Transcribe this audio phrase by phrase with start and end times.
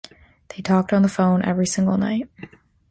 [0.47, 2.27] They talked on the phone every single night.